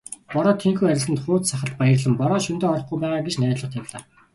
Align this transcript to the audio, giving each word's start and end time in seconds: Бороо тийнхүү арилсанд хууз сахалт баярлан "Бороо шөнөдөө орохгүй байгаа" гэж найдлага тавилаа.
Бороо 0.33 0.53
тийнхүү 0.63 0.87
арилсанд 0.89 1.19
хууз 1.23 1.43
сахалт 1.51 1.75
баярлан 1.83 2.17
"Бороо 2.21 2.39
шөнөдөө 2.43 2.69
орохгүй 2.73 2.97
байгаа" 3.01 3.23
гэж 3.25 3.35
найдлага 3.37 3.73
тавилаа. 3.73 4.01